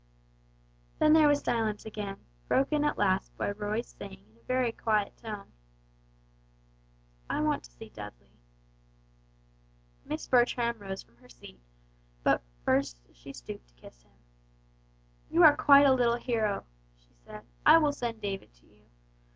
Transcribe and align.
Then 0.97 1.13
there 1.13 1.27
was 1.27 1.43
silence 1.43 1.85
again, 1.85 2.17
broken 2.47 2.83
at 2.83 2.97
last 2.97 3.37
by 3.37 3.51
Roy's 3.51 3.87
saying 3.89 4.25
in 4.31 4.37
a 4.39 4.43
very 4.45 4.71
quiet 4.71 5.15
tone, 5.15 5.51
"I 7.29 7.39
want 7.41 7.65
to 7.65 7.71
see 7.71 7.89
Dudley." 7.89 8.39
Miss 10.03 10.25
Bertram 10.27 10.79
rose 10.79 11.03
from 11.03 11.17
her 11.17 11.29
seat, 11.29 11.61
but 12.23 12.41
first 12.65 12.97
she 13.13 13.31
stooped 13.31 13.67
to 13.67 13.75
kiss 13.75 14.01
him. 14.01 14.17
"You 15.29 15.43
are 15.43 15.55
quite 15.55 15.85
a 15.85 15.93
little 15.93 16.15
hero," 16.17 16.65
she 16.97 17.13
said; 17.13 17.45
"I 17.63 17.77
will 17.77 17.93
send 17.93 18.21
David 18.21 18.55
to 18.55 18.65
you. 18.65 18.85